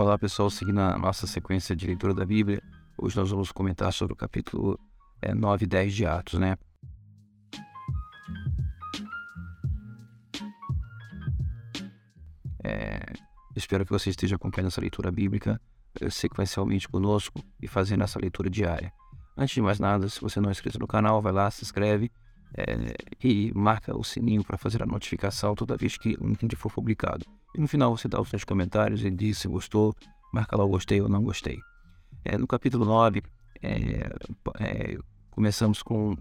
[0.00, 2.62] Olá pessoal, seguindo a nossa sequência de leitura da Bíblia,
[2.96, 4.80] hoje nós vamos comentar sobre o capítulo
[5.20, 6.56] é, 9 e 10 de Atos, né?
[12.64, 13.12] É,
[13.54, 15.60] espero que você esteja acompanhando essa leitura bíblica
[16.10, 18.90] ser realmente conosco e fazendo essa leitura diária.
[19.36, 22.10] Antes de mais nada, se você não é inscrito no canal, vai lá, se inscreve
[22.56, 26.72] é, e marca o sininho para fazer a notificação toda vez que um vídeo for
[26.72, 27.26] publicado.
[27.54, 29.94] E no final você dá os seus comentários e diz se gostou,
[30.32, 31.58] marca lá o gostei ou não gostei.
[32.24, 33.22] É, no capítulo 9,
[33.62, 34.10] é,
[34.60, 34.98] é,
[35.30, 36.16] começamos com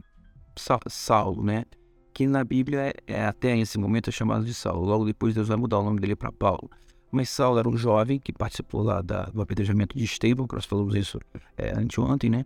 [0.87, 1.65] Saulo, né?
[2.13, 4.85] Que na Bíblia é, é, até esse momento é chamado de Saulo.
[4.85, 6.69] Logo depois Deus vai mudar o nome dele para Paulo.
[7.11, 10.65] Mas Saulo era um jovem que participou lá da, do apedrejamento de Estevão, que nós
[10.65, 11.19] falamos isso
[11.57, 12.45] é, anteontem, né?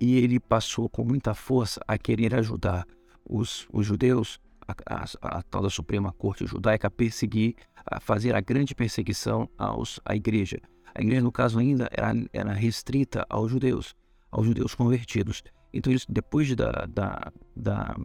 [0.00, 2.86] E ele passou com muita força a querer ajudar
[3.24, 7.54] os, os judeus a, a, a, tal da Suprema Corte Judaica perseguir,
[7.86, 10.60] a fazer a grande perseguição aos, à igreja.
[10.94, 13.94] A igreja, no caso, ainda era, era restrita aos judeus,
[14.30, 15.42] aos judeus convertidos.
[15.72, 17.96] Então, eles, depois da, da, da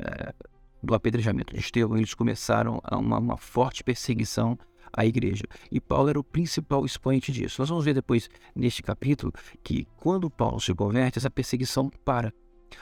[0.00, 0.34] é,
[0.82, 4.58] do apedrejamento de Estevão, eles começaram uma, uma forte perseguição
[4.92, 5.44] à igreja.
[5.70, 7.60] E Paulo era o principal expoente disso.
[7.60, 12.32] Nós vamos ver depois, neste capítulo, que quando Paulo se converte, essa perseguição para.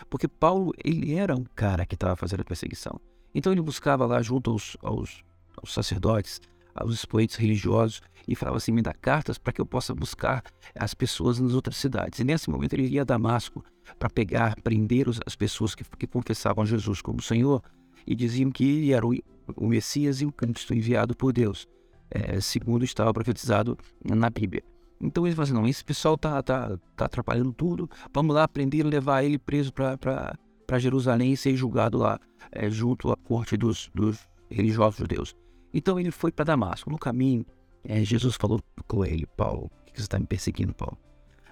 [0.09, 3.01] Porque Paulo, ele era um cara que estava fazendo a perseguição.
[3.35, 5.25] Então ele buscava lá junto aos, aos,
[5.57, 6.41] aos sacerdotes,
[6.75, 10.43] aos expoentes religiosos, e falava assim: me dá cartas para que eu possa buscar
[10.75, 12.19] as pessoas nas outras cidades.
[12.19, 13.65] E nesse momento ele ia a Damasco
[13.99, 17.63] para pegar, prender as pessoas que, que confessavam Jesus como Senhor
[18.07, 19.13] e diziam que ele era o,
[19.57, 21.67] o Messias e o Cristo enviado por Deus,
[22.11, 24.63] é, segundo estava profetizado na Bíblia.
[25.01, 28.85] Então eles falam assim, não, esse pessoal tá, tá, tá atrapalhando tudo, vamos lá prender
[28.85, 32.21] levar ele preso para Jerusalém e ser julgado lá,
[32.53, 35.35] é, junto à corte dos, dos religiosos judeus.
[35.73, 36.91] Então ele foi para Damasco.
[36.91, 37.47] No caminho,
[37.85, 40.99] é, Jesus falou com ele, Paulo, por que você está me perseguindo, Paulo?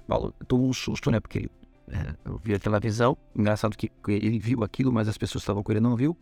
[0.07, 1.21] Paulo tomou um susto, né?
[1.21, 1.49] Porque
[1.91, 3.17] é, eu vi aquela visão.
[3.35, 6.17] Engraçado que ele viu aquilo, mas as pessoas estavam com ele não viu.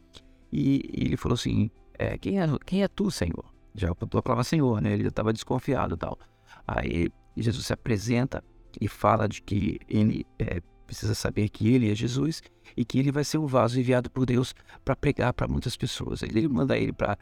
[0.53, 3.45] E, e ele falou assim: é, quem, é, quem é tu, Senhor?
[3.75, 4.93] Já falava Senhor, né?
[4.93, 6.19] Ele já estava desconfiado e tal.
[6.67, 8.43] Aí Jesus se apresenta
[8.81, 12.43] e fala de que ele é, precisa saber que ele é Jesus
[12.77, 16.23] e que ele vai ser o vaso enviado por Deus para pregar para muitas pessoas.
[16.23, 17.19] Ele manda ele para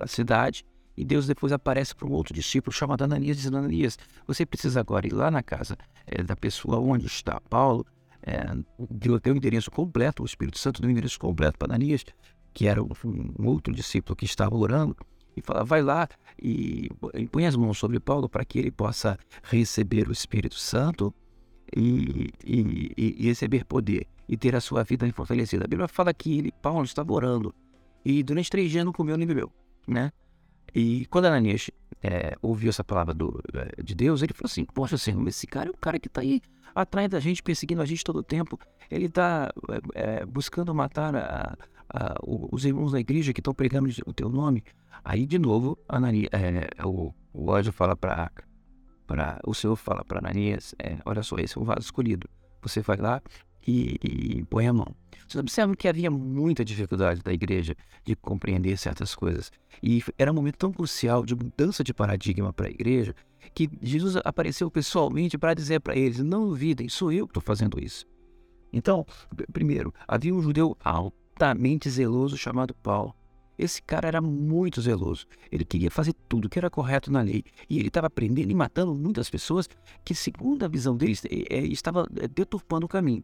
[0.00, 0.64] a cidade
[0.96, 5.06] e Deus depois aparece para um outro discípulo chamado Ananias, dizendo: Ananias, você precisa agora
[5.06, 5.76] ir lá na casa
[6.06, 7.86] é, da pessoa onde está Paulo.
[8.22, 8.44] É,
[8.90, 12.04] deu o endereço completo, o Espírito Santo deu o endereço completo para Ananias,
[12.52, 12.88] que era um,
[13.38, 14.96] um, outro discípulo que estava orando,
[15.36, 16.08] e fala: vai lá
[16.40, 16.88] e,
[17.30, 21.14] põe as mãos sobre Paulo para que ele possa receber o Espírito Santo
[21.76, 25.64] e, e, e, receber poder e ter a sua vida fortalecida.
[25.64, 27.54] A Bíblia fala que ele, Paulo estava orando
[28.04, 29.52] e durante três dias não comeu nem bebeu,
[29.86, 30.10] né?
[30.74, 31.70] E quando Ananias
[32.02, 35.68] é, ouviu essa palavra do, é, de Deus, ele falou assim: Poxa, Senhor, esse cara
[35.68, 36.40] é o cara que está aí
[36.74, 38.58] atrás da gente, perseguindo a gente todo o tempo.
[38.90, 39.50] Ele está
[39.94, 41.56] é, é, buscando matar a,
[41.96, 44.62] a, os irmãos da igreja que estão pregando o teu nome.
[45.02, 48.30] Aí, de novo, Ananias, é, o, o anjo fala para.
[49.46, 52.28] O Senhor fala para Ananias: é, Olha só, esse é o vaso escolhido.
[52.60, 53.22] Você vai lá
[53.66, 54.94] e, e põe a mão.
[55.26, 57.74] Vocês observam que havia muita dificuldade da igreja
[58.04, 59.50] de compreender certas coisas.
[59.82, 63.14] E era um momento tão crucial de mudança de paradigma para a igreja
[63.54, 67.82] que Jesus apareceu pessoalmente para dizer para eles: não duvidem, sou eu que estou fazendo
[67.82, 68.04] isso.
[68.72, 69.06] Então,
[69.52, 70.76] primeiro, havia um judeu
[71.36, 73.14] altamente zeloso chamado Paulo.
[73.58, 75.26] Esse cara era muito zeloso.
[75.50, 77.44] Ele queria fazer tudo que era correto na lei.
[77.68, 79.68] E ele estava prendendo e matando muitas pessoas
[80.04, 83.22] que, segundo a visão deles, é, estava é, deturpando o caminho.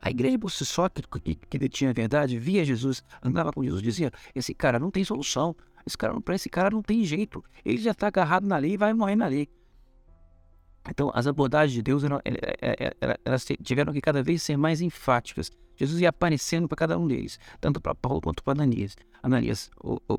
[0.00, 3.82] A igreja por si só, que, que, detinha a verdade, via Jesus, andava com Jesus,
[3.82, 7.90] dizia: esse cara não tem solução, esse cara, esse cara não tem jeito, ele já
[7.90, 9.48] está agarrado na lei e vai morrer na lei.
[10.88, 12.20] Então, as abordagens de Deus eram,
[13.24, 15.50] elas tiveram que cada vez ser mais enfáticas.
[15.78, 18.96] Jesus ia aparecendo para cada um deles, tanto para Paulo quanto para Ananias.
[19.22, 19.70] Ananias,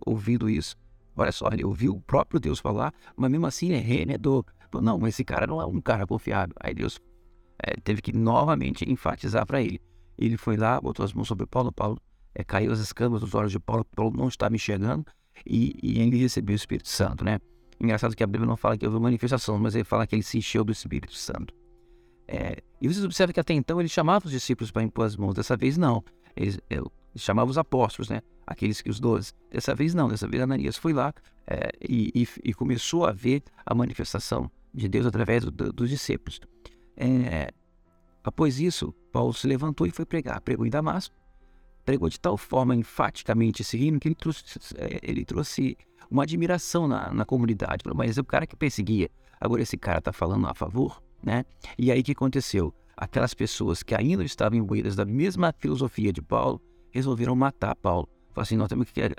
[0.06, 0.76] ouvindo isso,
[1.16, 4.46] olha só, ele ouviu o próprio Deus falar, mas mesmo assim ele remedou.
[4.82, 6.56] Não, esse cara não é um cara confiável.
[6.60, 7.00] Aí Deus
[7.62, 9.82] é, teve que novamente enfatizar para ele.
[10.18, 12.00] Ele foi lá, botou as mãos sobre Paulo, Paulo
[12.34, 15.06] é, caiu as escamas dos olhos de Paulo, Paulo não estava enxergando
[15.46, 17.40] e, e ele recebeu o Espírito Santo, né?
[17.80, 20.38] Engraçado que a Bíblia não fala que houve manifestação, mas ele fala que ele se
[20.38, 21.54] encheu do Espírito Santo.
[22.32, 25.34] É, e vocês observam que até então ele chamava os discípulos para impor as mãos,
[25.34, 26.04] dessa vez não.
[26.36, 26.86] Ele, ele
[27.16, 28.22] chamava os apóstolos, né?
[28.46, 29.34] Aqueles que os doze.
[29.50, 31.12] Dessa vez não, dessa vez Ananias foi lá
[31.48, 36.40] é, e, e, e, começou a ver a manifestação de Deus através do, dos discípulos.
[36.96, 37.52] É,
[38.24, 40.40] após isso, Paulo se levantou e foi pregar.
[40.40, 41.16] Pregou em Damasco.
[41.84, 44.44] Pregou de tal forma enfaticamente esse que ele trouxe,
[44.78, 45.76] é, ele trouxe
[46.12, 47.84] uma admiração na, na comunidade.
[47.96, 49.10] Mas é o cara que perseguia.
[49.42, 51.46] Agora esse cara está falando a favor, né?
[51.78, 52.74] E aí o que aconteceu?
[52.96, 56.62] Aquelas pessoas que ainda estavam imbuídas da mesma filosofia de Paulo
[56.92, 58.10] resolveram matar Paulo.
[58.30, 59.10] Falaram assim, nós temos que é,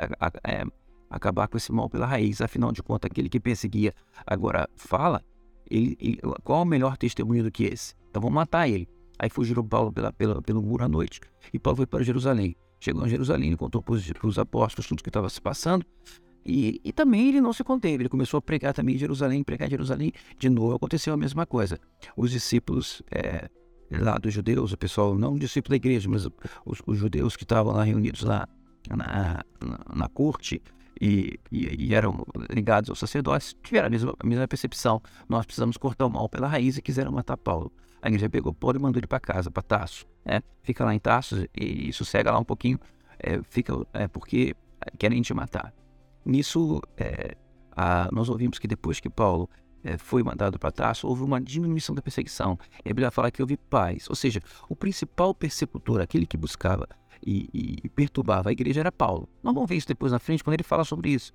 [1.09, 2.41] acabar com esse mal pela raiz.
[2.41, 3.95] Afinal de contas, aquele que perseguia
[4.27, 5.23] agora fala,
[5.71, 7.95] ele, ele, qual o melhor testemunho do que esse?
[8.11, 8.89] Então vamos matar ele.
[9.19, 11.21] Aí fugiram Paulo pela, pela, pelo muro à noite
[11.53, 12.57] e Paulo foi para Jerusalém.
[12.81, 13.95] Chegou em Jerusalém, contou para
[14.27, 15.85] os apóstolos tudo o que estava se passando.
[16.45, 19.69] E, e, também ele não se conteve, ele começou a pregar também em Jerusalém, pregar
[19.69, 20.13] em Jerusalém.
[20.39, 21.79] De novo aconteceu a mesma coisa.
[22.17, 23.49] Os discípulos é,
[23.91, 26.27] lá dos judeus, o pessoal, não discípulo da igreja, mas
[26.65, 28.49] os, os judeus que estavam lá reunidos lá
[28.89, 30.63] na, na, na corte
[31.01, 35.03] e, e, e, eram ligados aos sacerdotes, tiveram a mesma, a mesma percepção.
[35.29, 37.73] Nós precisamos cortar o mal pela raiz e quiseram matar Paulo.
[38.03, 40.07] A igreja pegou Paulo e mandou ele para casa, para Tasso.
[40.25, 40.43] Né?
[40.63, 42.79] Fica lá em Tasso e sossega lá um pouquinho,
[43.19, 44.55] é, fica, é, porque
[44.99, 45.73] querem te matar.
[46.25, 47.37] Nisso, é,
[47.73, 49.49] a, nós ouvimos que depois que Paulo
[49.83, 52.59] é, foi mandado para Tarso, houve uma diminuição da perseguição.
[52.85, 54.09] E a Bíblia fala que houve paz.
[54.09, 56.87] Ou seja, o principal persecutor, aquele que buscava
[57.25, 59.29] e, e, perturbava a igreja, era Paulo.
[59.43, 61.33] Nós vamos ver isso depois na frente, quando ele fala sobre isso.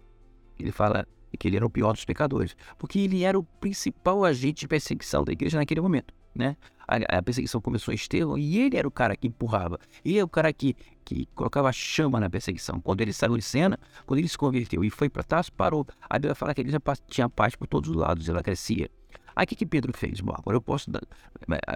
[0.59, 1.07] Ele fala
[1.37, 5.23] que ele era o pior dos pecadores, porque ele era o principal agente de perseguição
[5.23, 6.57] da igreja naquele momento né?
[6.87, 9.79] A, a, perseguição começou em Estevão e ele era o cara que empurrava.
[10.03, 12.79] Ele é o cara que, que colocava chama na perseguição.
[12.79, 15.87] Quando ele saiu de cena, quando ele se converteu e foi para Tarso, parou.
[16.07, 18.89] A Bíblia fala que ele já tinha paz por todos os lados, ela crescia.
[19.35, 20.21] Aí o que, que Pedro fez?
[20.21, 21.01] Bom, agora eu posso dar,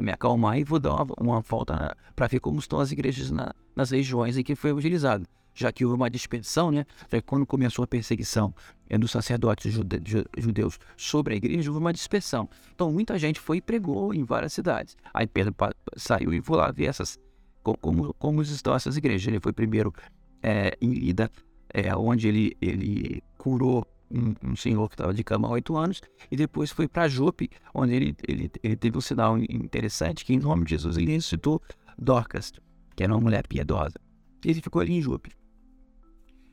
[0.01, 3.53] me acalmar e vou dar uma, uma volta para ver como estão as igrejas na,
[3.75, 6.85] nas regiões em que foi evangelizado já que houve uma dispersão, né?
[7.25, 8.53] Quando começou a perseguição
[8.89, 10.01] é, dos sacerdotes jude
[10.37, 12.49] judeus sobre a igreja, houve uma dispersão.
[12.73, 14.95] Então muita gente foi e pregou em várias cidades.
[15.13, 15.53] Aí Pedro
[15.97, 17.19] saiu e foi lá ver essas,
[17.61, 19.27] como, como estão essas igrejas.
[19.27, 19.93] Ele foi primeiro
[20.41, 21.29] é, em Lida,
[21.73, 26.01] é, onde ele, ele curou um, um, senhor que estava de cama há oito anos,
[26.31, 30.39] e depois foi para Jope, onde ele, ele, ele teve um sinal interessante, que em
[30.39, 31.61] nome de Jesus ele ressuscitou
[31.97, 32.51] Dorcas,
[32.95, 33.95] que era uma mulher piedosa.
[34.43, 35.31] Ele ficou ali em Jope.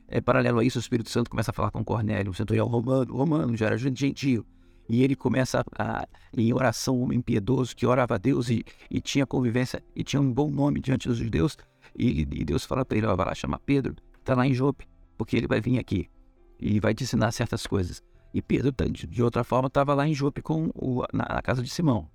[0.07, 3.13] É, paralelo a isso, o Espírito Santo começa a falar com Cornélio, um centurião romano,
[3.13, 4.45] romano, já era gentio.
[4.89, 8.63] E ele começa a, a, em oração, um homem piedoso que orava a Deus e,
[8.89, 11.57] e, tinha convivência e tinha um bom nome diante dos judeus.
[11.93, 14.87] E, e Deus fala para ele: vai lá chamar Pedro, está lá em Jope,
[15.17, 16.09] porque ele vai vir aqui
[16.57, 18.01] e vai te ensinar certas coisas.
[18.33, 21.69] E Pedro, de outra forma, estava lá em Jope com o, na, na, casa de
[21.69, 22.09] Simão.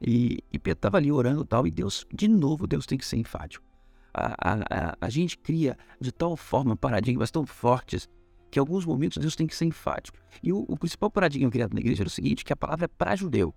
[0.00, 1.66] E, e Pedro estava ali orando tal.
[1.66, 3.71] E Deus, de novo, Deus tem que ser enfático
[4.14, 8.08] a, a, a gente cria de tal forma paradigmas tão fortes
[8.50, 10.18] que em alguns momentos Deus tem que ser enfático.
[10.42, 12.88] E o, o principal paradigma criado na igreja era o seguinte, que a palavra é
[12.88, 13.54] para judeu.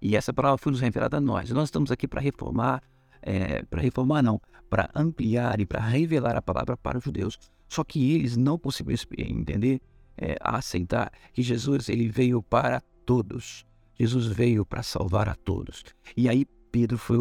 [0.00, 1.50] E essa palavra foi nos revelada a nós.
[1.50, 2.82] Nós estamos aqui para reformar,
[3.20, 7.38] é, para reformar não, para ampliar e para revelar a palavra para os judeus.
[7.68, 9.82] Só que eles não conseguiram entender,
[10.16, 13.66] é, aceitar que Jesus ele veio para todos.
[13.98, 15.84] Jesus veio para salvar a todos.
[16.16, 17.18] E aí Pedro foi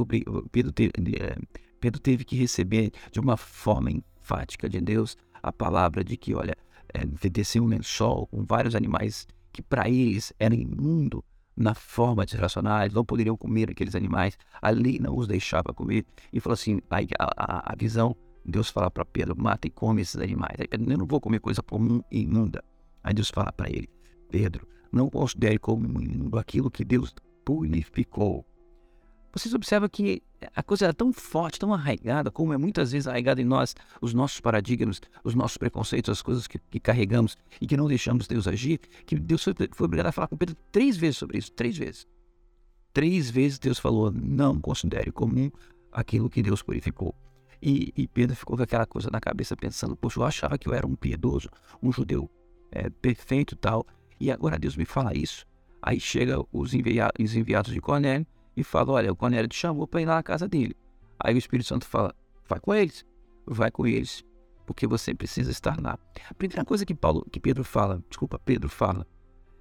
[0.51, 0.73] Pedro
[1.19, 1.35] é,
[1.79, 6.55] Pedro teve que receber de uma forma enfática de Deus a palavra de que, olha,
[6.93, 11.23] é, desceu um lençol com vários animais que para eles era imundo
[11.55, 15.73] na forma de relacionar, eles não poderiam comer aqueles animais, a lei não os deixava
[15.73, 16.05] comer.
[16.31, 16.97] E falou assim: a,
[17.37, 18.15] a, a visão,
[18.45, 20.55] Deus fala para Pedro: mata e come esses animais.
[20.59, 22.63] Aí Pedro, eu não vou comer coisa comum e imunda.
[23.03, 23.89] Aí Deus fala para ele:
[24.29, 28.45] Pedro, não considere como imundo aquilo que Deus purificou
[29.31, 30.23] vocês observam que
[30.55, 34.13] a coisa era tão forte, tão arraigada, como é muitas vezes arraigada em nós, os
[34.13, 38.47] nossos paradigmas, os nossos preconceitos, as coisas que, que carregamos e que não deixamos Deus
[38.47, 41.77] agir, que Deus foi, foi obrigado a falar com Pedro três vezes sobre isso, três
[41.77, 42.07] vezes.
[42.91, 45.51] Três vezes Deus falou, não considere comum
[45.91, 47.13] aquilo que Deus purificou.
[47.61, 50.73] E, e Pedro ficou com aquela coisa na cabeça pensando, poxa, eu achava que eu
[50.73, 51.49] era um piedoso,
[51.83, 52.29] um judeu
[52.71, 53.85] é, perfeito tal,
[54.19, 55.45] e agora Deus me fala isso.
[55.81, 58.25] Aí chega os, envia os enviados de Cornélio,
[58.61, 60.75] e fala: Olha, o Cornélio te chamou para ir lá na casa dele.
[61.19, 62.13] Aí o Espírito Santo fala:
[62.47, 63.05] Vai com eles,
[63.45, 64.23] vai com eles,
[64.65, 65.97] porque você precisa estar lá.
[66.29, 69.05] A primeira coisa que Paulo, que Pedro fala, desculpa, Pedro fala,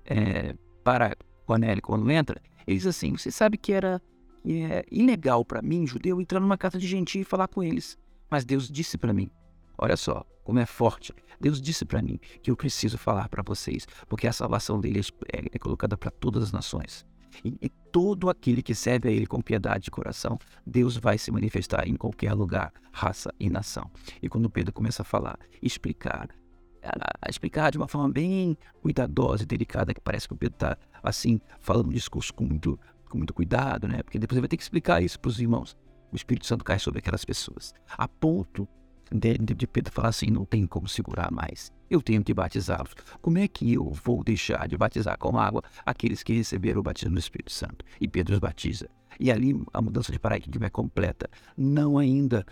[0.05, 4.03] é, para Cornélio quando entra, ele diz assim: Você sabe que era
[4.47, 7.99] é ilegal para mim, judeu, entrar numa casa de gentil e falar com eles.
[8.31, 9.31] Mas Deus disse para mim:
[9.77, 11.15] Olha só como é forte.
[11.41, 15.01] Deus disse para mim que eu preciso falar para vocês, porque a salvação dele
[15.33, 17.07] é, é colocada para todas as nações.
[17.45, 21.31] E, e, todo aquele que serve a Ele com piedade de coração, Deus vai se
[21.31, 23.91] manifestar em qualquer lugar, raça e nação.
[24.23, 26.29] E quando Pedro começa a falar, explicar,
[26.83, 30.79] a, explicar de uma forma bem cuidadosa e delicada, que parece que o Pedro está
[31.03, 34.03] assim, falando um discurso com muito, com muito cuidado, né?
[34.03, 35.77] Porque depois ele vai ter que explicar isso para os irmãos.
[36.13, 38.69] O Espírito Santo cai sobre aquelas pessoas, a ponto
[39.13, 41.73] de, de, de Pedro falar assim: não tem como segurar mais.
[41.91, 42.95] Eu tenho que batizá-los.
[43.21, 47.15] Como é que eu vou deixar de batizar com água aqueles que receberam o batismo
[47.15, 47.85] do Espírito Santo?
[48.01, 48.89] E Pedro os batiza.
[49.19, 51.29] E ali a mudança de paradigma é completa.
[51.57, 52.45] Não ainda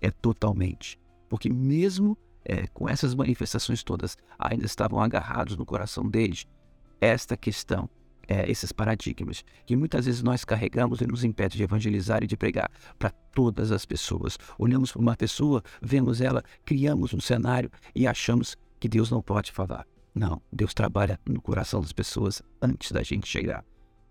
[0.00, 0.98] é totalmente.
[1.28, 2.16] Porque mesmo
[2.48, 6.46] é, com essas manifestações todas, ainda estavam agarrados no coração deles
[7.00, 7.88] esta questão
[8.28, 12.36] é, esses paradigmas que muitas vezes nós carregamos e nos impede de evangelizar e de
[12.36, 14.38] pregar para todas as pessoas.
[14.58, 19.50] Olhamos para uma pessoa, vemos ela, criamos um cenário e achamos que Deus não pode
[19.50, 19.86] falar.
[20.14, 23.64] Não, Deus trabalha no coração das pessoas antes da gente chegar.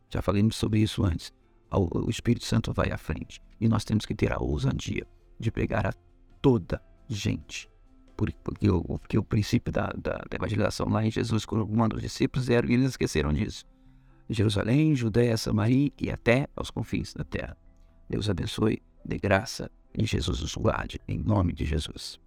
[0.09, 1.31] Já falamos sobre isso antes.
[1.69, 5.05] O Espírito Santo vai à frente e nós temos que ter a ousadia
[5.39, 5.93] de pregar a
[6.41, 7.69] toda gente.
[8.15, 12.01] Porque o, porque o princípio da, da, da evangelização lá em Jesus, quando manda os
[12.01, 13.63] discípulos, era, e eles esqueceram disso.
[14.29, 17.57] Jerusalém, Judéia, Samaria e até aos confins da terra.
[18.10, 22.19] Deus abençoe, dê graça e Jesus os guarde, em nome de Jesus.